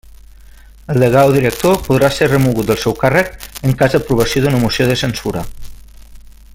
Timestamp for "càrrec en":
3.03-3.77